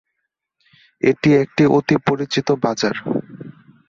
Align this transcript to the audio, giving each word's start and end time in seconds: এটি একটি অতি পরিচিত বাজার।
এটি 1.01 1.29
একটি 1.43 1.63
অতি 1.77 1.95
পরিচিত 2.07 2.47
বাজার। 2.63 2.95